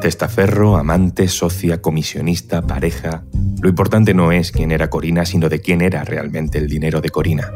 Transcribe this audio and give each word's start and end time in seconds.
Testaferro, 0.00 0.78
amante, 0.78 1.28
socia, 1.28 1.82
comisionista, 1.82 2.62
pareja. 2.62 3.24
Lo 3.60 3.68
importante 3.68 4.14
no 4.14 4.32
es 4.32 4.50
quién 4.50 4.72
era 4.72 4.88
Corina, 4.88 5.26
sino 5.26 5.50
de 5.50 5.60
quién 5.60 5.82
era 5.82 6.04
realmente 6.04 6.56
el 6.56 6.68
dinero 6.68 7.02
de 7.02 7.10
Corina. 7.10 7.52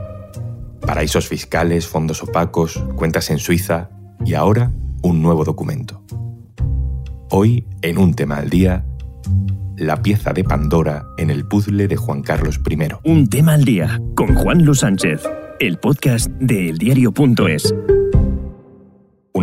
Paraísos 0.81 1.27
fiscales, 1.27 1.87
fondos 1.87 2.23
opacos, 2.23 2.85
cuentas 2.97 3.31
en 3.31 3.39
Suiza 3.39 3.89
y 4.27 4.35
ahora 4.35 4.73
un 5.03 5.23
nuevo 5.23 5.45
documento. 5.45 6.05
Hoy, 7.31 7.67
en 7.81 7.97
un 7.97 8.15
tema 8.15 8.37
al 8.37 8.51
día, 8.51 8.85
la 9.77 10.03
pieza 10.03 10.35
de 10.35 10.45
Pandora 10.45 11.07
en 11.17 11.31
el 11.31 11.47
puzzle 11.47 11.89
de 11.89 11.97
Juan 11.97 12.23
Carlos 12.23 12.61
I. 12.69 12.79
Un 13.05 13.29
tema 13.29 13.55
al 13.55 13.65
día 13.65 14.01
con 14.15 14.35
Juan 14.35 14.65
Luis 14.65 14.81
Sánchez, 14.81 15.23
el 15.61 15.79
podcast 15.79 16.29
de 16.41 16.69
eldiario.es. 16.69 17.75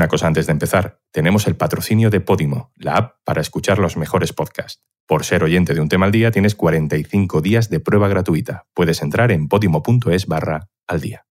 Una 0.02 0.08
cosa 0.08 0.26
antes 0.26 0.48
de 0.48 0.52
empezar, 0.52 1.00
tenemos 1.12 1.46
el 1.46 1.55
patrocinio 1.55 2.09
de 2.09 2.22
Podimo, 2.22 2.72
la 2.76 2.98
app 2.98 3.18
para 3.23 3.40
escuchar 3.40 3.78
los 3.78 3.98
mejores 3.98 4.34
podcasts. 4.34 4.82
Por 5.05 5.23
ser 5.23 5.44
oyente 5.44 5.76
de 5.76 5.80
un 5.80 5.90
tema 5.90 6.08
al 6.08 6.12
día 6.12 6.32
tienes 6.32 6.55
45 6.55 7.40
días 7.42 7.70
de 7.70 7.80
prueba 7.80 8.08
gratuita. 8.08 8.66
Puedes 8.73 9.04
entrar 9.04 9.32
en 9.32 9.48
podimo.es 9.48 10.26
barra 10.26 10.70
al 10.88 11.02
día. 11.02 11.28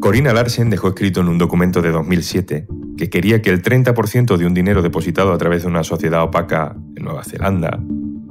Corina 0.00 0.32
Larsen 0.32 0.70
dejó 0.70 0.88
escrito 0.88 1.20
en 1.20 1.28
un 1.28 1.36
documento 1.36 1.82
de 1.82 1.90
2007 1.90 2.66
que 2.96 3.10
quería 3.10 3.42
que 3.42 3.50
el 3.50 3.62
30% 3.62 4.38
de 4.38 4.46
un 4.46 4.54
dinero 4.54 4.80
depositado 4.80 5.34
a 5.34 5.38
través 5.38 5.64
de 5.64 5.68
una 5.68 5.84
sociedad 5.84 6.22
opaca 6.22 6.74
en 6.96 7.04
Nueva 7.04 7.24
Zelanda, 7.24 7.78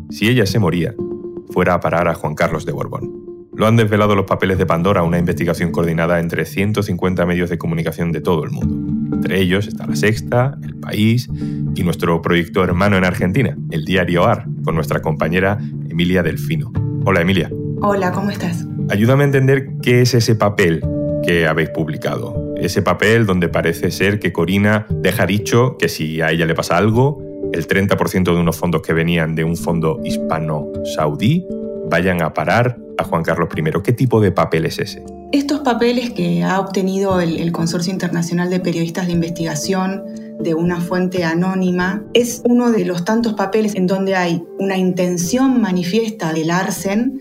si 0.10 0.28
ella 0.28 0.48
se 0.48 0.58
moría, 0.58 0.96
fuera 1.52 1.76
a 1.76 1.80
parar 1.82 2.08
a 2.08 2.16
Juan 2.16 2.34
Carlos 2.34 2.66
de 2.66 2.72
Borbón. 2.72 3.27
Lo 3.58 3.66
han 3.66 3.76
desvelado 3.76 4.16
los 4.16 4.26
papeles 4.26 4.60
de 4.60 4.68
Pandora, 4.68 5.02
una 5.02 5.18
investigación 5.18 5.72
coordinada 5.72 6.20
entre 6.20 6.46
150 6.46 7.26
medios 7.26 7.50
de 7.50 7.58
comunicación 7.58 8.12
de 8.12 8.22
todo 8.22 8.44
el 8.44 8.52
mundo. 8.52 9.16
Entre 9.16 9.42
ellos 9.42 9.68
está 9.68 9.88
La 9.88 9.96
Sexta, 9.96 10.58
El 10.64 10.76
País 10.76 11.28
y 11.76 11.84
nuestro 11.84 12.22
proyecto 12.22 12.64
hermano 12.64 12.98
en 12.98 13.04
Argentina, 13.04 13.58
el 13.72 13.84
diario 13.84 14.26
AR, 14.26 14.46
con 14.64 14.76
nuestra 14.76 15.02
compañera 15.02 15.58
Emilia 15.90 16.22
Delfino. 16.22 16.72
Hola 17.04 17.22
Emilia. 17.22 17.50
Hola, 17.82 18.12
¿cómo 18.12 18.30
estás? 18.30 18.68
Ayúdame 18.90 19.24
a 19.24 19.26
entender 19.26 19.70
qué 19.82 20.02
es 20.02 20.14
ese 20.14 20.36
papel 20.36 20.84
que 21.26 21.48
habéis 21.48 21.70
publicado 21.72 22.48
ese 22.60 22.82
papel 22.82 23.26
donde 23.26 23.50
parece 23.50 23.92
ser 23.92 24.20
que 24.20 24.34
Corina 24.34 24.88
deja 24.90 25.26
dicho 25.26 25.78
que 25.78 25.90
si 25.90 26.22
a 26.22 26.32
ella 26.32 26.46
le 26.46 26.56
pasa 26.56 26.78
algo, 26.78 27.22
el 27.54 27.68
30% 27.68 28.24
de 28.24 28.40
unos 28.40 28.58
fondos 28.58 28.82
que 28.82 28.94
venían 28.94 29.36
de 29.36 29.44
un 29.44 29.56
fondo 29.56 30.00
hispano-saudí 30.04 31.46
vayan 31.90 32.22
a 32.22 32.34
parar 32.34 32.78
a 32.98 33.04
Juan 33.04 33.24
Carlos 33.24 33.50
I. 33.56 33.82
¿Qué 33.84 33.94
tipo 33.94 34.20
de 34.20 34.32
papel 34.32 34.66
es 34.66 34.80
ese? 34.80 35.04
Estos 35.32 35.60
papeles 35.60 36.12
que 36.12 36.44
ha 36.44 36.60
obtenido 36.60 37.20
el, 37.20 37.52
Consorcio 37.52 37.92
Internacional 37.92 38.50
de 38.50 38.60
Periodistas 38.60 39.08
de 39.08 39.14
Investigación 39.14 40.04
de 40.40 40.54
una 40.54 40.80
fuente 40.80 41.24
anónima 41.24 42.04
es 42.14 42.42
uno 42.46 42.72
de 42.72 42.86
los 42.86 43.04
tantos 43.04 43.34
papeles 43.34 43.76
en 43.76 43.88
donde 43.88 44.16
hay 44.16 44.44
una 44.60 44.78
intención 44.78 45.60
manifiesta 45.60 46.32
del 46.32 46.52
Arsen 46.52 47.20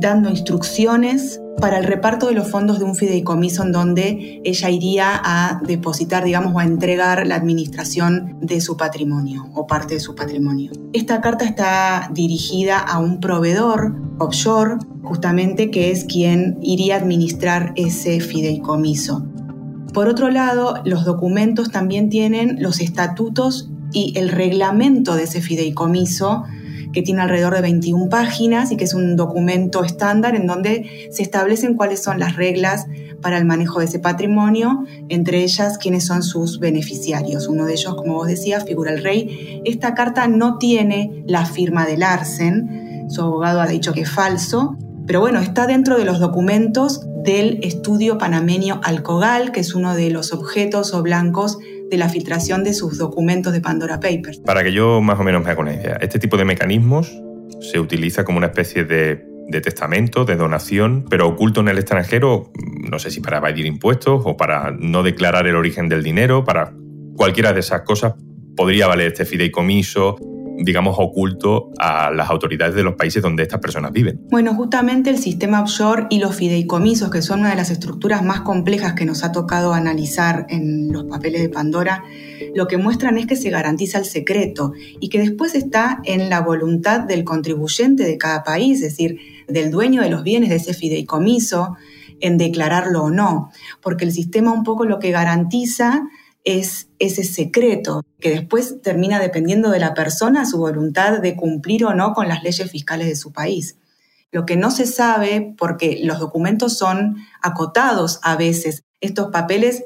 dando 0.00 0.30
instrucciones 0.30 1.40
para 1.60 1.78
el 1.78 1.84
reparto 1.84 2.26
de 2.26 2.34
los 2.34 2.50
fondos 2.50 2.78
de 2.78 2.84
un 2.84 2.94
fideicomiso 2.96 3.62
en 3.62 3.72
donde 3.72 4.40
ella 4.44 4.70
iría 4.70 5.20
a 5.24 5.60
depositar, 5.64 6.24
digamos, 6.24 6.54
o 6.54 6.58
a 6.58 6.64
entregar 6.64 7.26
la 7.26 7.36
administración 7.36 8.38
de 8.40 8.60
su 8.60 8.76
patrimonio 8.76 9.48
o 9.54 9.66
parte 9.66 9.94
de 9.94 10.00
su 10.00 10.14
patrimonio. 10.14 10.72
Esta 10.92 11.20
carta 11.20 11.44
está 11.44 12.10
dirigida 12.12 12.78
a 12.78 12.98
un 12.98 13.20
proveedor 13.20 13.94
offshore, 14.18 14.76
justamente 15.02 15.70
que 15.70 15.90
es 15.90 16.04
quien 16.04 16.58
iría 16.60 16.96
a 16.96 16.98
administrar 16.98 17.72
ese 17.76 18.20
fideicomiso. 18.20 19.26
Por 19.92 20.08
otro 20.08 20.30
lado, 20.30 20.82
los 20.84 21.04
documentos 21.04 21.70
también 21.70 22.10
tienen 22.10 22.60
los 22.60 22.80
estatutos 22.80 23.70
y 23.92 24.12
el 24.18 24.28
reglamento 24.28 25.14
de 25.14 25.22
ese 25.22 25.40
fideicomiso 25.40 26.44
que 26.94 27.02
tiene 27.02 27.20
alrededor 27.20 27.54
de 27.54 27.60
21 27.60 28.08
páginas 28.08 28.70
y 28.70 28.76
que 28.76 28.84
es 28.84 28.94
un 28.94 29.16
documento 29.16 29.84
estándar 29.84 30.36
en 30.36 30.46
donde 30.46 31.08
se 31.10 31.22
establecen 31.22 31.74
cuáles 31.74 32.02
son 32.02 32.18
las 32.18 32.36
reglas 32.36 32.86
para 33.20 33.36
el 33.36 33.44
manejo 33.44 33.80
de 33.80 33.86
ese 33.86 33.98
patrimonio, 33.98 34.84
entre 35.08 35.42
ellas 35.42 35.76
quiénes 35.78 36.06
son 36.06 36.22
sus 36.22 36.60
beneficiarios. 36.60 37.48
Uno 37.48 37.66
de 37.66 37.72
ellos, 37.72 37.94
como 37.96 38.14
vos 38.14 38.28
decías, 38.28 38.64
figura 38.64 38.92
el 38.92 39.02
rey. 39.02 39.62
Esta 39.64 39.94
carta 39.94 40.28
no 40.28 40.58
tiene 40.58 41.24
la 41.26 41.44
firma 41.44 41.86
de 41.86 41.96
Larsen, 41.96 43.06
su 43.08 43.22
abogado 43.22 43.60
ha 43.60 43.66
dicho 43.66 43.92
que 43.92 44.02
es 44.02 44.10
falso, 44.10 44.76
pero 45.06 45.20
bueno, 45.20 45.40
está 45.40 45.66
dentro 45.66 45.98
de 45.98 46.04
los 46.04 46.20
documentos 46.20 47.06
del 47.24 47.58
estudio 47.62 48.18
panameño 48.18 48.80
Alcogal, 48.82 49.52
que 49.52 49.60
es 49.60 49.74
uno 49.74 49.94
de 49.94 50.10
los 50.10 50.32
objetos 50.32 50.94
o 50.94 51.02
blancos 51.02 51.58
de 51.90 51.96
la 51.96 52.08
filtración 52.08 52.64
de 52.64 52.74
sus 52.74 52.98
documentos 52.98 53.52
de 53.52 53.60
Pandora 53.60 54.00
Papers. 54.00 54.40
Para 54.44 54.64
que 54.64 54.72
yo 54.72 55.00
más 55.00 55.18
o 55.18 55.22
menos 55.22 55.44
me 55.44 55.50
haga 55.50 55.60
una 55.60 55.74
idea, 55.74 55.98
este 56.00 56.18
tipo 56.18 56.36
de 56.36 56.44
mecanismos 56.44 57.12
se 57.60 57.78
utiliza 57.78 58.24
como 58.24 58.38
una 58.38 58.48
especie 58.48 58.84
de, 58.84 59.24
de 59.48 59.60
testamento, 59.60 60.24
de 60.24 60.36
donación, 60.36 61.04
pero 61.08 61.28
oculto 61.28 61.60
en 61.60 61.68
el 61.68 61.78
extranjero, 61.78 62.50
no 62.90 62.98
sé 62.98 63.10
si 63.10 63.20
para 63.20 63.38
evadir 63.38 63.66
impuestos 63.66 64.22
o 64.24 64.36
para 64.36 64.70
no 64.70 65.02
declarar 65.02 65.46
el 65.46 65.56
origen 65.56 65.88
del 65.88 66.02
dinero, 66.02 66.44
para 66.44 66.72
cualquiera 67.16 67.52
de 67.52 67.60
esas 67.60 67.82
cosas 67.82 68.14
podría 68.56 68.86
valer 68.86 69.08
este 69.08 69.24
fideicomiso, 69.24 70.16
digamos, 70.58 70.96
oculto 70.98 71.70
a 71.78 72.10
las 72.10 72.30
autoridades 72.30 72.74
de 72.74 72.82
los 72.82 72.94
países 72.94 73.22
donde 73.22 73.42
estas 73.42 73.60
personas 73.60 73.92
viven. 73.92 74.20
Bueno, 74.30 74.54
justamente 74.54 75.10
el 75.10 75.18
sistema 75.18 75.62
offshore 75.62 76.06
y 76.10 76.18
los 76.18 76.36
fideicomisos, 76.36 77.10
que 77.10 77.22
son 77.22 77.40
una 77.40 77.50
de 77.50 77.56
las 77.56 77.70
estructuras 77.70 78.22
más 78.22 78.42
complejas 78.42 78.94
que 78.94 79.04
nos 79.04 79.24
ha 79.24 79.32
tocado 79.32 79.72
analizar 79.72 80.46
en 80.48 80.92
los 80.92 81.04
papeles 81.04 81.42
de 81.42 81.48
Pandora, 81.48 82.04
lo 82.54 82.66
que 82.68 82.76
muestran 82.76 83.18
es 83.18 83.26
que 83.26 83.36
se 83.36 83.50
garantiza 83.50 83.98
el 83.98 84.04
secreto 84.04 84.72
y 85.00 85.08
que 85.08 85.18
después 85.18 85.54
está 85.54 86.00
en 86.04 86.30
la 86.30 86.40
voluntad 86.40 87.00
del 87.00 87.24
contribuyente 87.24 88.04
de 88.04 88.18
cada 88.18 88.44
país, 88.44 88.82
es 88.82 88.90
decir, 88.90 89.18
del 89.48 89.70
dueño 89.70 90.02
de 90.02 90.10
los 90.10 90.22
bienes 90.22 90.50
de 90.50 90.56
ese 90.56 90.74
fideicomiso, 90.74 91.76
en 92.20 92.38
declararlo 92.38 93.04
o 93.04 93.10
no, 93.10 93.50
porque 93.82 94.04
el 94.04 94.12
sistema 94.12 94.52
un 94.52 94.62
poco 94.62 94.84
lo 94.84 94.98
que 94.98 95.10
garantiza 95.10 96.08
es 96.44 96.88
ese 96.98 97.24
secreto 97.24 98.04
que 98.20 98.30
después 98.30 98.80
termina 98.82 99.18
dependiendo 99.18 99.70
de 99.70 99.80
la 99.80 99.94
persona 99.94 100.44
su 100.44 100.58
voluntad 100.58 101.20
de 101.20 101.36
cumplir 101.36 101.84
o 101.86 101.94
no 101.94 102.12
con 102.12 102.28
las 102.28 102.42
leyes 102.42 102.70
fiscales 102.70 103.08
de 103.08 103.16
su 103.16 103.32
país. 103.32 103.76
Lo 104.30 104.44
que 104.46 104.56
no 104.56 104.70
se 104.70 104.86
sabe, 104.86 105.54
porque 105.56 106.00
los 106.02 106.18
documentos 106.18 106.76
son 106.76 107.16
acotados 107.40 108.20
a 108.22 108.36
veces, 108.36 108.84
estos 109.00 109.30
papeles 109.30 109.84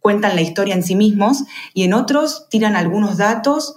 cuentan 0.00 0.34
la 0.34 0.42
historia 0.42 0.74
en 0.74 0.82
sí 0.82 0.96
mismos 0.96 1.44
y 1.74 1.84
en 1.84 1.92
otros 1.92 2.48
tiran 2.48 2.76
algunos 2.76 3.18
datos 3.18 3.76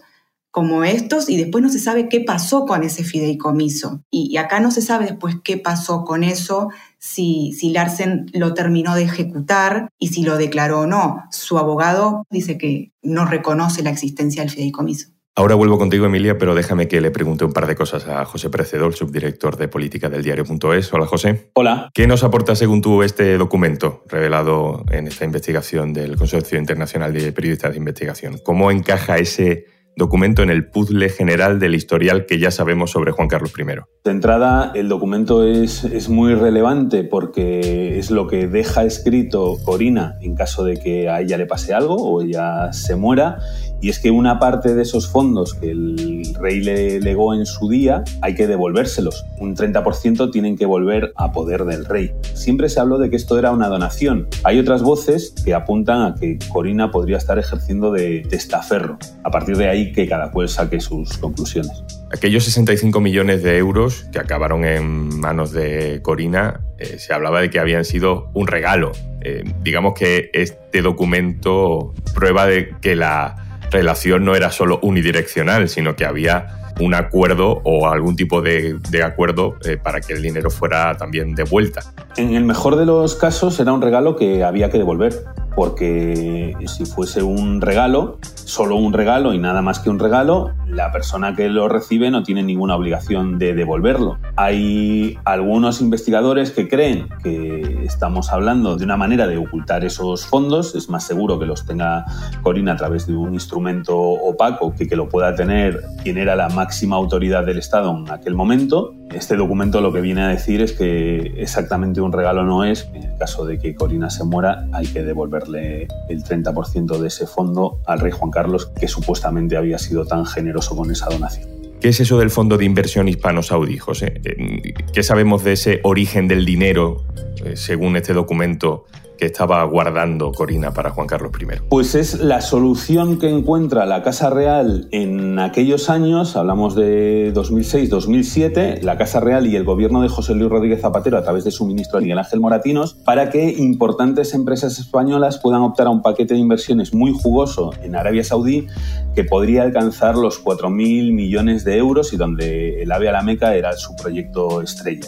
como 0.53 0.83
estos 0.83 1.29
y 1.29 1.37
después 1.37 1.63
no 1.63 1.69
se 1.69 1.79
sabe 1.79 2.07
qué 2.09 2.19
pasó 2.19 2.65
con 2.65 2.83
ese 2.83 3.03
fideicomiso. 3.03 4.03
Y, 4.11 4.37
acá 4.37 4.59
no 4.59 4.69
se 4.69 4.83
sabe 4.83 5.05
después 5.05 5.37
qué 5.43 5.57
pasó 5.57 6.05
con 6.05 6.23
eso, 6.23 6.69
si, 7.03 7.51
si 7.51 7.71
Larsen 7.71 8.27
lo 8.33 8.53
terminó 8.53 8.95
de 8.95 9.03
ejecutar 9.03 9.89
y 9.99 10.07
si 10.07 10.23
lo 10.23 10.37
declaró 10.37 10.81
o 10.81 10.87
no. 10.87 11.21
Su 11.31 11.57
abogado 11.57 12.25
dice 12.29 12.57
que 12.57 12.93
no 13.01 13.25
reconoce 13.25 13.83
la 13.83 13.89
existencia 13.89 14.41
del 14.41 14.49
fideicomiso. 14.49 15.09
Ahora 15.35 15.55
vuelvo 15.55 15.77
contigo, 15.79 16.05
Emilia, 16.05 16.37
pero 16.37 16.55
déjame 16.55 16.87
que 16.87 17.01
le 17.01 17.11
pregunte 17.11 17.43
un 17.43 17.51
par 17.51 17.67
de 17.67 17.75
cosas 17.75 18.07
a 18.07 18.23
José 18.23 18.49
Precedor, 18.49 18.93
subdirector 18.93 19.57
de 19.57 19.67
política 19.67 20.07
del 20.07 20.23
diario.es. 20.23 20.93
Hola, 20.93 21.07
José. 21.07 21.49
Hola. 21.55 21.89
¿Qué 21.93 22.07
nos 22.07 22.23
aporta, 22.23 22.55
según 22.55 22.81
tú, 22.81 23.03
este 23.03 23.37
documento 23.37 24.03
revelado 24.07 24.85
en 24.91 25.07
esta 25.07 25.25
investigación 25.25 25.91
del 25.91 26.15
Consorcio 26.15 26.57
Internacional 26.57 27.11
de 27.11 27.33
Periodistas 27.33 27.71
de 27.71 27.77
Investigación? 27.79 28.39
¿Cómo 28.43 28.71
encaja 28.71 29.17
ese 29.17 29.65
documento 29.95 30.41
en 30.43 30.49
el 30.49 30.67
puzzle 30.67 31.09
general 31.09 31.59
del 31.59 31.75
historial 31.75 32.25
que 32.25 32.39
ya 32.39 32.51
sabemos 32.51 32.91
sobre 32.91 33.11
Juan 33.11 33.27
Carlos 33.27 33.53
I. 33.57 33.63
De 34.03 34.11
entrada, 34.11 34.71
el 34.75 34.89
documento 34.89 35.43
es, 35.43 35.83
es, 35.83 36.09
muy 36.09 36.35
relevante 36.35 37.03
porque 37.03 37.97
es 37.97 38.11
lo 38.11 38.27
que 38.27 38.47
deja 38.47 38.83
escrito 38.83 39.57
Corina 39.63 40.17
en 40.21 40.35
caso 40.35 40.63
de 40.63 40.77
que 40.77 41.09
a 41.09 41.21
ella 41.21 41.37
le 41.37 41.45
pase 41.45 41.73
algo 41.73 41.95
o 41.95 42.21
ella 42.21 42.73
se 42.73 42.95
muera 42.95 43.39
y 43.83 43.89
es 43.89 43.99
que 43.99 44.11
una 44.11 44.39
parte 44.39 44.75
de 44.75 44.81
esos 44.81 45.09
fondos 45.09 45.53
que 45.53 45.69
el 45.71 46.33
rey 46.39 46.61
le 46.61 47.01
legó 47.01 47.33
en 47.33 47.45
su 47.45 47.67
día 47.67 48.05
hay 48.21 48.33
que 48.33 48.47
devolvérselos. 48.47 49.25
Un 49.39 49.57
30% 49.57 50.31
tienen 50.31 50.55
que 50.55 50.65
volver 50.65 51.11
a 51.17 51.33
poder 51.33 51.65
del 51.65 51.83
rey. 51.83 52.13
Siempre 52.33 52.69
se 52.69 52.79
habló 52.79 52.97
de 52.97 53.09
que 53.09 53.17
esto 53.17 53.37
era 53.37 53.51
una 53.51 53.67
donación. 53.67 54.29
Hay 54.45 54.57
otras 54.57 54.83
voces 54.83 55.35
que 55.43 55.53
apuntan 55.53 56.01
a 56.01 56.15
que 56.15 56.39
Corina 56.53 56.91
podría 56.91 57.17
estar 57.17 57.37
ejerciendo 57.37 57.91
de 57.91 58.25
testaferro. 58.29 58.97
A 59.25 59.31
partir 59.31 59.57
de 59.57 59.67
ahí 59.67 59.82
que 59.91 60.07
cada 60.07 60.31
cual 60.31 60.47
saque 60.49 60.79
sus 60.79 61.17
conclusiones. 61.17 61.83
Aquellos 62.11 62.43
65 62.45 62.99
millones 63.01 63.43
de 63.43 63.57
euros 63.57 64.05
que 64.11 64.19
acabaron 64.19 64.65
en 64.65 65.19
manos 65.19 65.51
de 65.51 66.01
Corina, 66.03 66.61
eh, 66.77 66.99
se 66.99 67.13
hablaba 67.13 67.41
de 67.41 67.49
que 67.49 67.59
habían 67.59 67.85
sido 67.85 68.29
un 68.33 68.47
regalo. 68.47 68.91
Eh, 69.21 69.43
digamos 69.61 69.93
que 69.95 70.29
este 70.33 70.81
documento 70.81 71.93
prueba 72.13 72.45
de 72.45 72.75
que 72.81 72.95
la 72.95 73.61
relación 73.71 74.25
no 74.25 74.35
era 74.35 74.51
solo 74.51 74.79
unidireccional, 74.83 75.69
sino 75.69 75.95
que 75.95 76.05
había 76.05 76.63
un 76.79 76.93
acuerdo 76.93 77.61
o 77.63 77.87
algún 77.87 78.15
tipo 78.15 78.41
de, 78.41 78.79
acuerdo 79.03 79.55
eh, 79.65 79.77
para 79.77 80.01
que 80.01 80.13
el 80.13 80.21
dinero 80.21 80.49
fuera 80.49 80.95
también 80.97 81.35
devuelta. 81.35 81.81
En 82.17 82.35
el 82.35 82.43
mejor 82.43 82.75
de 82.75 82.85
los 82.85 83.15
casos 83.15 83.59
era 83.59 83.73
un 83.73 83.81
regalo 83.81 84.15
que 84.15 84.43
había 84.43 84.69
que 84.69 84.77
devolver. 84.77 85.25
Porque 85.55 86.55
si 86.65 86.85
fuese 86.85 87.21
un 87.23 87.61
regalo, 87.61 88.17
solo 88.21 88.75
un 88.75 88.93
regalo 88.93 89.33
y 89.33 89.39
nada 89.39 89.61
más 89.61 89.79
que 89.79 89.89
un 89.89 89.99
regalo, 89.99 90.51
la 90.67 90.91
persona 90.91 91.35
que 91.35 91.49
lo 91.49 91.67
recibe 91.67 92.09
no 92.11 92.23
tiene 92.23 92.43
ninguna 92.43 92.75
obligación 92.75 93.37
de 93.39 93.53
devolverlo. 93.53 94.17
Hay 94.35 95.17
algunos 95.25 95.81
investigadores 95.81 96.51
que 96.51 96.67
creen 96.67 97.07
que 97.21 97.83
estamos 97.83 98.31
hablando 98.31 98.75
de 98.77 98.83
una 98.83 98.97
manera 98.97 99.27
de 99.27 99.37
ocultar 99.37 99.85
esos 99.85 100.25
fondos, 100.25 100.75
es 100.75 100.89
más 100.89 101.05
seguro 101.05 101.39
que 101.39 101.45
los 101.45 101.65
tenga 101.65 102.05
Corina 102.41 102.73
a 102.73 102.75
través 102.75 103.05
de 103.05 103.15
un 103.15 103.33
instrumento 103.33 103.97
opaco 103.97 104.73
que 104.73 104.87
que 104.87 104.95
lo 104.95 105.09
pueda 105.09 105.35
tener 105.35 105.81
quien 106.03 106.17
era 106.17 106.35
la 106.35 106.49
máxima 106.49 106.95
autoridad 106.95 107.45
del 107.45 107.57
Estado 107.57 107.95
en 107.97 108.09
aquel 108.11 108.35
momento. 108.35 108.93
Este 109.11 109.35
documento 109.35 109.81
lo 109.81 109.93
que 109.93 110.01
viene 110.01 110.23
a 110.23 110.27
decir 110.27 110.61
es 110.61 110.73
que 110.73 111.33
exactamente 111.37 112.01
un 112.01 112.11
regalo 112.11 112.43
no 112.43 112.63
es, 112.63 112.89
en 112.93 113.03
el 113.03 113.17
caso 113.17 113.45
de 113.45 113.59
que 113.59 113.75
Corina 113.75 114.09
se 114.09 114.23
muera 114.23 114.67
hay 114.71 114.87
que 114.87 115.03
devolverle 115.03 115.87
el 116.09 116.23
30% 116.23 116.97
de 116.97 117.07
ese 117.07 117.27
fondo 117.27 117.79
al 117.85 117.99
rey 117.99 118.11
Juan 118.11 118.31
Carlos 118.31 118.67
que 118.67 118.87
supuestamente 118.87 119.57
había 119.57 119.77
sido 119.77 120.05
tan 120.05 120.25
generoso 120.25 120.75
con 120.75 120.91
esa 120.91 121.07
donación. 121.09 121.62
¿Qué 121.83 121.89
es 121.89 121.99
eso 121.99 122.17
del 122.17 122.29
Fondo 122.29 122.57
de 122.57 122.63
Inversión 122.63 123.09
Hispano-Saudí, 123.09 123.77
José? 123.77 124.21
Eh, 124.23 124.73
¿Qué 124.93 125.03
sabemos 125.03 125.43
de 125.43 125.51
ese 125.51 125.81
origen 125.83 126.29
del 126.29 126.45
dinero, 126.45 127.03
eh, 127.43 127.57
según 127.57 127.97
este 127.97 128.13
documento, 128.13 128.85
estaba 129.25 129.63
guardando 129.65 130.31
Corina 130.31 130.73
para 130.73 130.91
Juan 130.91 131.07
Carlos 131.07 131.31
I? 131.39 131.45
Pues 131.69 131.95
es 131.95 132.19
la 132.19 132.41
solución 132.41 133.19
que 133.19 133.29
encuentra 133.29 133.85
la 133.85 134.03
Casa 134.03 134.29
Real 134.29 134.87
en 134.91 135.39
aquellos 135.39 135.89
años, 135.89 136.35
hablamos 136.35 136.75
de 136.75 137.33
2006-2007, 137.33 138.81
la 138.81 138.97
Casa 138.97 139.19
Real 139.19 139.47
y 139.47 139.55
el 139.55 139.63
gobierno 139.63 140.01
de 140.01 140.09
José 140.09 140.35
Luis 140.35 140.49
Rodríguez 140.49 140.81
Zapatero 140.81 141.17
a 141.17 141.23
través 141.23 141.43
de 141.43 141.51
su 141.51 141.65
ministro 141.65 141.99
Miguel 142.01 142.19
Ángel 142.19 142.39
Moratinos, 142.39 142.95
para 143.05 143.29
que 143.29 143.51
importantes 143.51 144.33
empresas 144.33 144.79
españolas 144.79 145.39
puedan 145.39 145.61
optar 145.61 145.87
a 145.87 145.89
un 145.89 146.01
paquete 146.01 146.33
de 146.33 146.39
inversiones 146.39 146.93
muy 146.93 147.11
jugoso 147.13 147.71
en 147.81 147.95
Arabia 147.95 148.23
Saudí 148.23 148.67
que 149.15 149.23
podría 149.23 149.63
alcanzar 149.63 150.15
los 150.15 150.43
4.000 150.43 151.13
millones 151.13 151.63
de 151.63 151.77
euros 151.77 152.13
y 152.13 152.17
donde 152.17 152.81
el 152.83 152.91
AVE 152.91 153.09
a 153.09 153.11
la 153.11 153.21
Meca 153.21 153.55
era 153.55 153.73
su 153.73 153.95
proyecto 153.95 154.61
estrella. 154.61 155.07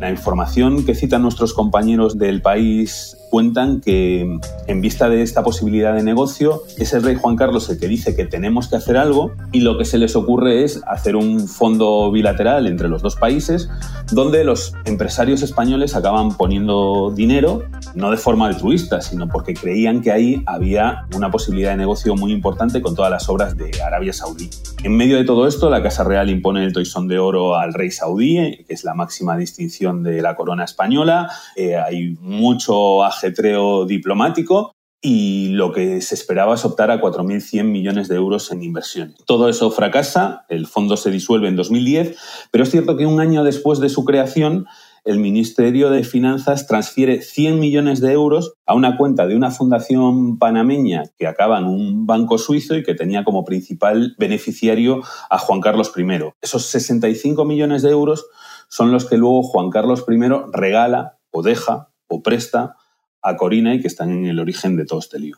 La 0.00 0.10
información 0.10 0.84
que 0.84 0.94
citan 0.94 1.22
nuestros 1.22 1.54
compañeros 1.54 2.18
del 2.18 2.42
país 2.42 3.16
cuentan 3.32 3.80
que 3.80 4.38
en 4.66 4.80
vista 4.82 5.08
de 5.08 5.22
esta 5.22 5.42
posibilidad 5.42 5.94
de 5.94 6.02
negocio 6.02 6.64
es 6.76 6.92
el 6.92 7.02
rey 7.02 7.16
Juan 7.18 7.34
Carlos 7.34 7.70
el 7.70 7.80
que 7.80 7.88
dice 7.88 8.14
que 8.14 8.26
tenemos 8.26 8.68
que 8.68 8.76
hacer 8.76 8.98
algo 8.98 9.32
y 9.52 9.60
lo 9.60 9.78
que 9.78 9.86
se 9.86 9.96
les 9.96 10.16
ocurre 10.16 10.64
es 10.64 10.82
hacer 10.86 11.16
un 11.16 11.48
fondo 11.48 12.12
bilateral 12.12 12.66
entre 12.66 12.90
los 12.90 13.00
dos 13.00 13.16
países 13.16 13.70
donde 14.12 14.44
los 14.44 14.74
empresarios 14.84 15.40
españoles 15.40 15.96
acaban 15.96 16.36
poniendo 16.36 17.10
dinero, 17.10 17.62
no 17.94 18.10
de 18.10 18.18
forma 18.18 18.48
altruista, 18.48 19.00
sino 19.00 19.26
porque 19.28 19.54
creían 19.54 20.02
que 20.02 20.12
ahí 20.12 20.42
había 20.44 21.06
una 21.16 21.30
posibilidad 21.30 21.70
de 21.70 21.78
negocio 21.78 22.14
muy 22.14 22.32
importante 22.32 22.82
con 22.82 22.94
todas 22.94 23.10
las 23.10 23.30
obras 23.30 23.56
de 23.56 23.70
Arabia 23.82 24.12
Saudí. 24.12 24.50
En 24.84 24.94
medio 24.94 25.16
de 25.16 25.24
todo 25.24 25.46
esto, 25.46 25.70
la 25.70 25.82
Casa 25.82 26.04
Real 26.04 26.28
impone 26.28 26.64
el 26.64 26.72
toisón 26.72 27.08
de 27.08 27.18
oro 27.18 27.56
al 27.56 27.72
rey 27.72 27.90
saudí, 27.90 28.64
que 28.66 28.74
es 28.74 28.84
la 28.84 28.94
máxima 28.94 29.36
distinción 29.36 30.02
de 30.02 30.20
la 30.20 30.34
corona 30.34 30.64
española. 30.64 31.30
Eh, 31.56 31.76
hay 31.76 32.18
mucho 32.20 33.04
ajetreo 33.22 33.86
diplomático 33.86 34.72
y 35.04 35.48
lo 35.48 35.72
que 35.72 36.00
se 36.00 36.14
esperaba 36.14 36.54
es 36.54 36.64
optar 36.64 36.92
a 36.92 37.00
4.100 37.00 37.64
millones 37.64 38.08
de 38.08 38.14
euros 38.14 38.52
en 38.52 38.62
inversión. 38.62 39.16
Todo 39.26 39.48
eso 39.48 39.70
fracasa, 39.72 40.44
el 40.48 40.68
fondo 40.68 40.96
se 40.96 41.10
disuelve 41.10 41.48
en 41.48 41.56
2010, 41.56 42.16
pero 42.52 42.62
es 42.62 42.70
cierto 42.70 42.96
que 42.96 43.06
un 43.06 43.18
año 43.18 43.42
después 43.42 43.80
de 43.80 43.88
su 43.88 44.04
creación, 44.04 44.66
el 45.04 45.18
Ministerio 45.18 45.90
de 45.90 46.04
Finanzas 46.04 46.68
transfiere 46.68 47.20
100 47.20 47.58
millones 47.58 48.00
de 48.00 48.12
euros 48.12 48.54
a 48.64 48.74
una 48.74 48.96
cuenta 48.96 49.26
de 49.26 49.34
una 49.34 49.50
fundación 49.50 50.38
panameña 50.38 51.02
que 51.18 51.26
acaba 51.26 51.58
en 51.58 51.64
un 51.64 52.06
banco 52.06 52.38
suizo 52.38 52.76
y 52.76 52.84
que 52.84 52.94
tenía 52.94 53.24
como 53.24 53.44
principal 53.44 54.14
beneficiario 54.18 55.02
a 55.28 55.38
Juan 55.38 55.60
Carlos 55.60 55.92
I. 55.96 56.04
Esos 56.40 56.66
65 56.66 57.44
millones 57.44 57.82
de 57.82 57.90
euros 57.90 58.24
son 58.68 58.92
los 58.92 59.04
que 59.04 59.16
luego 59.16 59.42
Juan 59.42 59.70
Carlos 59.70 60.04
I 60.08 60.16
regala 60.52 61.18
o 61.32 61.42
deja 61.42 61.88
o 62.06 62.22
presta 62.22 62.76
a 63.22 63.36
Corina 63.36 63.74
y 63.74 63.80
que 63.80 63.88
están 63.88 64.10
en 64.10 64.26
el 64.26 64.38
origen 64.38 64.76
de 64.76 64.84
todo 64.84 64.98
este 64.98 65.18
lío. 65.18 65.36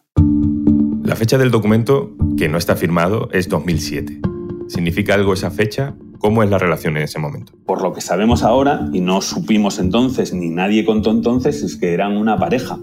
La 1.04 1.16
fecha 1.16 1.38
del 1.38 1.50
documento, 1.50 2.16
que 2.36 2.48
no 2.48 2.58
está 2.58 2.76
firmado, 2.76 3.28
es 3.32 3.48
2007. 3.48 4.20
¿Significa 4.68 5.14
algo 5.14 5.34
esa 5.34 5.50
fecha? 5.50 5.94
¿Cómo 6.18 6.42
es 6.42 6.48
la 6.48 6.56
relación 6.56 6.96
en 6.96 7.02
ese 7.02 7.18
momento? 7.18 7.52
Por 7.66 7.82
lo 7.82 7.92
que 7.92 8.00
sabemos 8.00 8.42
ahora, 8.42 8.88
y 8.94 9.00
no 9.00 9.20
supimos 9.20 9.78
entonces, 9.78 10.32
ni 10.32 10.48
nadie 10.48 10.86
contó 10.86 11.10
entonces, 11.10 11.62
es 11.62 11.76
que 11.76 11.92
eran 11.92 12.16
una 12.16 12.38
pareja. 12.38 12.78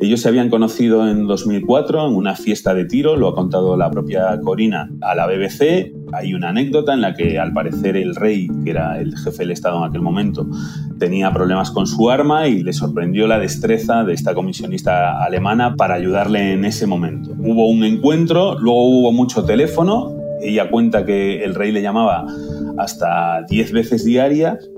Ellos 0.00 0.22
se 0.22 0.28
habían 0.30 0.48
conocido 0.48 1.06
en 1.06 1.26
2004 1.26 2.08
en 2.08 2.14
una 2.14 2.34
fiesta 2.34 2.72
de 2.72 2.86
tiro, 2.86 3.16
lo 3.16 3.28
ha 3.28 3.34
contado 3.34 3.76
la 3.76 3.90
propia 3.90 4.40
Corina 4.40 4.88
a 5.02 5.14
la 5.14 5.26
BBC. 5.26 5.92
Hay 6.16 6.32
una 6.32 6.48
anécdota 6.48 6.94
en 6.94 7.02
la 7.02 7.14
que 7.14 7.38
al 7.38 7.52
parecer 7.52 7.94
el 7.96 8.14
rey, 8.14 8.48
que 8.64 8.70
era 8.70 8.98
el 8.98 9.16
jefe 9.18 9.38
del 9.38 9.50
Estado 9.50 9.78
en 9.78 9.90
aquel 9.90 10.00
momento, 10.00 10.46
tenía 10.98 11.30
problemas 11.30 11.70
con 11.70 11.86
su 11.86 12.08
arma 12.08 12.48
y 12.48 12.62
le 12.62 12.72
sorprendió 12.72 13.26
la 13.26 13.38
destreza 13.38 14.02
de 14.02 14.14
esta 14.14 14.34
comisionista 14.34 15.22
alemana 15.22 15.76
para 15.76 15.94
ayudarle 15.94 16.54
en 16.54 16.64
ese 16.64 16.86
momento. 16.86 17.34
Hubo 17.38 17.68
un 17.68 17.84
encuentro, 17.84 18.58
luego 18.58 18.84
hubo 18.84 19.12
mucho 19.12 19.44
teléfono, 19.44 20.16
ella 20.40 20.70
cuenta 20.70 21.04
que 21.04 21.44
el 21.44 21.54
rey 21.54 21.70
le 21.70 21.82
llamaba 21.82 22.26
hasta 22.78 23.42
10 23.42 23.72
veces 23.72 24.04
diarias 24.04 24.70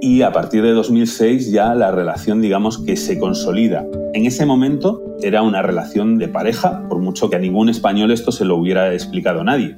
y 0.00 0.22
a 0.22 0.32
partir 0.32 0.62
de 0.62 0.72
2006 0.72 1.52
ya 1.52 1.74
la 1.74 1.90
relación 1.92 2.42
digamos 2.42 2.78
que 2.78 2.96
se 2.96 3.18
consolida. 3.18 3.86
En 4.12 4.26
ese 4.26 4.44
momento 4.44 5.16
era 5.22 5.42
una 5.42 5.62
relación 5.62 6.18
de 6.18 6.28
pareja, 6.28 6.86
por 6.88 6.98
mucho 6.98 7.30
que 7.30 7.36
a 7.36 7.38
ningún 7.38 7.68
español 7.68 8.10
esto 8.10 8.32
se 8.32 8.44
lo 8.44 8.56
hubiera 8.56 8.92
explicado 8.92 9.44
nadie. 9.44 9.76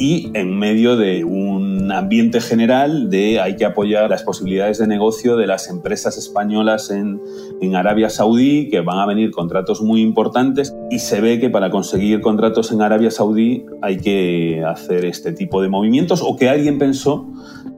Y 0.00 0.30
en 0.32 0.58
medio 0.58 0.96
de 0.96 1.24
un 1.24 1.92
ambiente 1.92 2.40
general 2.40 3.10
de 3.10 3.38
hay 3.38 3.56
que 3.56 3.66
apoyar 3.66 4.08
las 4.08 4.22
posibilidades 4.22 4.78
de 4.78 4.86
negocio 4.86 5.36
de 5.36 5.46
las 5.46 5.68
empresas 5.68 6.16
españolas 6.16 6.90
en, 6.90 7.20
en 7.60 7.76
Arabia 7.76 8.08
Saudí, 8.08 8.70
que 8.70 8.80
van 8.80 8.98
a 8.98 9.04
venir 9.04 9.30
contratos 9.30 9.82
muy 9.82 10.00
importantes 10.00 10.74
y 10.90 11.00
se 11.00 11.20
ve 11.20 11.38
que 11.38 11.50
para 11.50 11.68
conseguir 11.68 12.22
contratos 12.22 12.72
en 12.72 12.80
Arabia 12.80 13.10
Saudí 13.10 13.66
hay 13.82 13.98
que 13.98 14.64
hacer 14.66 15.04
este 15.04 15.32
tipo 15.32 15.60
de 15.60 15.68
movimientos 15.68 16.22
o 16.24 16.34
que 16.34 16.48
alguien 16.48 16.78
pensó 16.78 17.28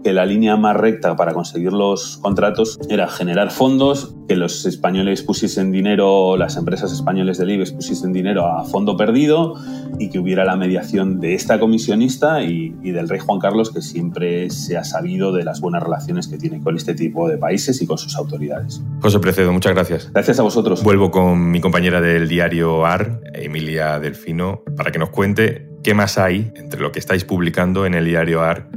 que 0.03 0.13
la 0.13 0.27
línea 0.27 0.57
más 0.57 0.77
recta 0.77 1.17
para 1.17 1.33
conseguir 1.33 1.73
los 1.73 2.19
contratos 2.19 2.79
era 2.89 3.09
generar 3.09 3.51
fondos, 3.51 4.15
que 4.29 4.37
los 4.37 4.67
españoles 4.67 5.23
pusiesen 5.23 5.71
dinero, 5.71 6.37
las 6.37 6.57
empresas 6.57 6.93
españoles 6.93 7.39
del 7.39 7.51
IBEX 7.51 7.73
pusiesen 7.73 8.13
dinero 8.13 8.47
a 8.47 8.65
fondo 8.65 8.97
perdido 8.97 9.55
y 9.99 10.11
que 10.11 10.19
hubiera 10.19 10.45
la 10.45 10.57
mediación 10.57 11.21
de 11.21 11.35
esta 11.35 11.61
comisionista 11.61 12.43
y, 12.43 12.75
y 12.83 12.91
del 12.91 13.09
rey 13.09 13.21
Juan 13.21 13.39
Carlos, 13.39 13.71
que 13.71 13.83
siempre 13.83 14.51
se 14.51 14.77
ha 14.77 14.85
sabido 14.85 15.33
de 15.33 15.45
las 15.45 15.61
buenas 15.61 15.83
relaciones 15.83 16.29
que 16.29 16.39
tiene 16.39 16.61
con 16.61 16.77
este 16.77 16.95
tipo 16.95 17.29
de 17.29 17.39
países 17.39 17.81
y 17.83 17.87
con 17.87 17.99
sus 17.99 18.17
autoridades. 18.17 18.83
José 19.01 19.19
Precedo, 19.21 19.53
muchas 19.53 19.73
gracias. 19.75 20.11
Gracias 20.13 20.39
a 20.41 20.43
vosotros. 20.43 20.83
Vuelvo 20.83 21.11
con 21.11 21.51
mi 21.51 21.61
compañera 21.61 22.01
del 22.01 22.29
diario 22.29 22.85
AR, 22.87 23.21
Emilia 23.35 23.99
Delfino, 24.01 24.63
para 24.77 24.91
que 24.91 24.99
nos 24.99 25.11
cuente 25.11 25.69
qué 25.83 25.95
más 25.95 26.19
hay 26.19 26.53
entre 26.55 26.81
lo 26.81 26.93
que 26.93 26.99
estáis 26.99 27.25
publicando 27.25 27.87
en 27.87 27.95
el 27.95 28.05
diario 28.05 28.43
AR 28.43 28.69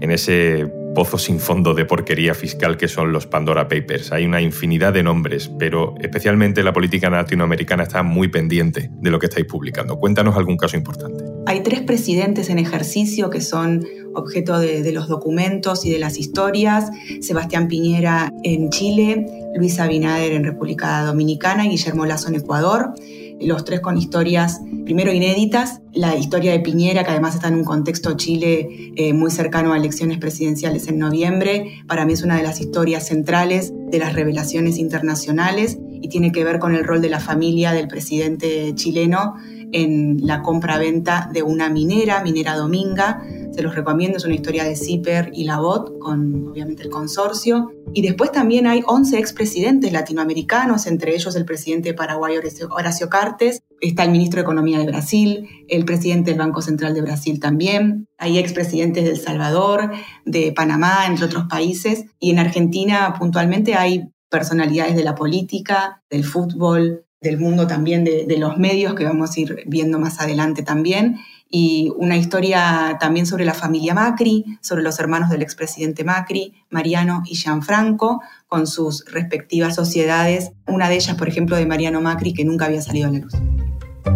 en 0.00 0.10
ese 0.10 0.70
pozo 0.94 1.18
sin 1.18 1.40
fondo 1.40 1.74
de 1.74 1.84
porquería 1.84 2.34
fiscal 2.34 2.76
que 2.76 2.88
son 2.88 3.12
los 3.12 3.26
Pandora 3.26 3.68
Papers. 3.68 4.12
Hay 4.12 4.24
una 4.24 4.40
infinidad 4.40 4.92
de 4.92 5.02
nombres, 5.02 5.50
pero 5.58 5.94
especialmente 6.00 6.62
la 6.62 6.72
política 6.72 7.10
latinoamericana 7.10 7.82
está 7.82 8.02
muy 8.02 8.28
pendiente 8.28 8.90
de 8.92 9.10
lo 9.10 9.18
que 9.18 9.26
estáis 9.26 9.46
publicando. 9.46 9.98
Cuéntanos 9.98 10.36
algún 10.36 10.56
caso 10.56 10.76
importante. 10.76 11.24
Hay 11.46 11.62
tres 11.62 11.82
presidentes 11.82 12.48
en 12.48 12.58
ejercicio 12.58 13.28
que 13.28 13.40
son 13.40 13.84
objeto 14.14 14.58
de, 14.58 14.92
los 14.92 15.08
documentos 15.08 15.84
y 15.84 15.90
de 15.90 15.98
las 15.98 16.16
historias. 16.16 16.90
Sebastián 17.20 17.68
Piñera 17.68 18.32
en 18.44 18.70
Chile, 18.70 19.26
Luis 19.56 19.78
Abinader 19.80 20.32
en 20.32 20.44
República 20.44 21.02
Dominicana 21.02 21.66
y 21.66 21.70
Guillermo 21.70 22.06
Lazo 22.06 22.28
en 22.28 22.36
Ecuador 22.36 22.94
los 23.40 23.64
tres 23.64 23.80
con 23.80 23.96
historias 23.96 24.60
primero 24.84 25.12
inéditas, 25.12 25.80
la 25.92 26.16
historia 26.16 26.52
de 26.52 26.60
Piñera, 26.60 27.04
que 27.04 27.10
además 27.10 27.34
está 27.34 27.48
en 27.48 27.54
un 27.54 27.64
contexto 27.64 28.16
Chile 28.16 28.92
eh, 28.96 29.12
muy 29.12 29.30
cercano 29.30 29.72
a 29.72 29.76
elecciones 29.76 30.18
presidenciales 30.18 30.88
en 30.88 30.98
noviembre, 30.98 31.82
para 31.86 32.04
mí 32.04 32.12
es 32.12 32.22
una 32.22 32.36
de 32.36 32.42
las 32.42 32.60
historias 32.60 33.06
centrales 33.06 33.72
de 33.90 33.98
las 33.98 34.12
revelaciones 34.12 34.78
internacionales 34.78 35.78
y 35.90 36.08
tiene 36.08 36.32
que 36.32 36.44
ver 36.44 36.58
con 36.58 36.74
el 36.74 36.84
rol 36.84 37.00
de 37.00 37.08
la 37.08 37.20
familia 37.20 37.72
del 37.72 37.88
presidente 37.88 38.74
chileno 38.74 39.34
en 39.72 40.18
la 40.26 40.42
compra-venta 40.42 41.30
de 41.32 41.42
una 41.42 41.68
minera, 41.68 42.22
Minera 42.22 42.56
Dominga, 42.56 43.22
se 43.54 43.62
los 43.62 43.74
recomiendo, 43.74 44.18
es 44.18 44.24
una 44.24 44.34
historia 44.34 44.64
de 44.64 44.74
Zipper 44.74 45.30
y 45.32 45.44
Labot, 45.44 45.98
con 46.00 46.48
obviamente 46.48 46.82
el 46.82 46.90
consorcio. 46.90 47.70
Y 47.92 48.02
después 48.02 48.32
también 48.32 48.66
hay 48.66 48.82
11 48.84 49.18
expresidentes 49.18 49.92
latinoamericanos, 49.92 50.86
entre 50.86 51.14
ellos 51.14 51.36
el 51.36 51.44
presidente 51.44 51.90
de 51.90 51.94
Paraguay 51.94 52.36
Horacio 52.36 53.08
Cartes, 53.08 53.62
está 53.80 54.02
el 54.04 54.10
ministro 54.10 54.38
de 54.38 54.42
Economía 54.42 54.78
de 54.78 54.86
Brasil, 54.86 55.48
el 55.68 55.84
presidente 55.84 56.30
del 56.30 56.40
Banco 56.40 56.62
Central 56.62 56.94
de 56.94 57.02
Brasil 57.02 57.38
también, 57.38 58.08
hay 58.18 58.38
expresidentes 58.38 59.04
de 59.04 59.10
El 59.10 59.20
Salvador, 59.20 59.92
de 60.24 60.52
Panamá, 60.52 61.06
entre 61.06 61.26
otros 61.26 61.44
países, 61.48 62.06
y 62.18 62.30
en 62.30 62.40
Argentina 62.40 63.14
puntualmente 63.18 63.74
hay 63.74 64.08
personalidades 64.30 64.96
de 64.96 65.04
la 65.04 65.14
política, 65.14 66.02
del 66.10 66.24
fútbol, 66.24 67.04
del 67.20 67.38
mundo 67.38 67.66
también 67.66 68.04
de, 68.04 68.26
de 68.26 68.38
los 68.38 68.58
medios 68.58 68.94
que 68.94 69.04
vamos 69.04 69.36
a 69.36 69.40
ir 69.40 69.62
viendo 69.66 69.98
más 69.98 70.20
adelante 70.20 70.62
también 70.62 71.16
y 71.50 71.92
una 71.96 72.16
historia 72.16 72.96
también 72.98 73.26
sobre 73.26 73.44
la 73.44 73.54
familia 73.54 73.94
Macri, 73.94 74.44
sobre 74.60 74.82
los 74.82 74.98
hermanos 74.98 75.30
del 75.30 75.42
expresidente 75.42 76.04
Macri, 76.04 76.54
Mariano 76.70 77.22
y 77.26 77.36
Gianfranco, 77.36 78.22
con 78.48 78.66
sus 78.66 79.04
respectivas 79.06 79.74
sociedades, 79.74 80.52
una 80.66 80.88
de 80.88 80.96
ellas, 80.96 81.16
por 81.16 81.28
ejemplo, 81.28 81.56
de 81.56 81.66
Mariano 81.66 82.00
Macri, 82.00 82.34
que 82.34 82.44
nunca 82.44 82.66
había 82.66 82.82
salido 82.82 83.08
a 83.08 83.12
la 83.12 83.18
luz. 83.18 83.34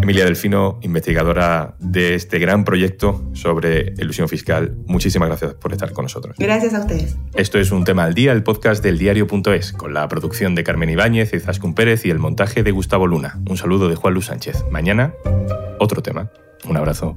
Emilia 0.03 0.25
Delfino, 0.25 0.79
investigadora 0.83 1.77
de 1.81 2.15
este 2.15 2.39
gran 2.39 2.65
proyecto 2.65 3.31
sobre 3.33 3.95
ilusión 3.99 4.29
fiscal, 4.29 4.77
muchísimas 4.87 5.29
gracias 5.29 5.55
por 5.55 5.73
estar 5.73 5.93
con 5.93 6.05
nosotros. 6.05 6.37
Gracias 6.39 6.75
a 6.75 6.81
ustedes. 6.81 7.17
Esto 7.35 7.59
es 7.59 7.71
Un 7.73 7.85
Tema 7.85 8.05
al 8.05 8.15
Día, 8.15 8.33
el 8.33 8.43
podcast 8.43 8.83
del 8.83 8.99
diario.es, 8.99 9.73
con 9.73 9.95
la 9.95 10.07
producción 10.09 10.55
de 10.55 10.65
Carmen 10.65 10.91
Ibáñez, 10.91 11.33
Izaskun 11.33 11.75
Pérez 11.75 12.05
y 12.05 12.11
el 12.11 12.19
montaje 12.19 12.63
de 12.63 12.71
Gustavo 12.71 13.07
Luna. 13.07 13.41
Un 13.49 13.57
saludo 13.57 13.89
de 13.89 13.97
Juan 13.97 14.15
Luis 14.15 14.27
Sánchez. 14.27 14.65
Mañana, 14.71 15.15
otro 15.79 16.03
tema. 16.03 16.31
Un 16.65 16.77
abrazo. 16.77 17.17